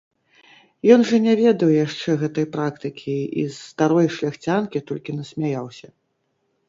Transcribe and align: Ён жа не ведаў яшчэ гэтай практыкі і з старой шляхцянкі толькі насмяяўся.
Ён 0.93 1.01
жа 1.09 1.17
не 1.25 1.35
ведаў 1.41 1.69
яшчэ 1.85 2.09
гэтай 2.23 2.45
практыкі 2.57 3.17
і 3.43 3.47
з 3.51 3.53
старой 3.69 4.07
шляхцянкі 4.17 4.85
толькі 4.93 5.11
насмяяўся. 5.19 5.87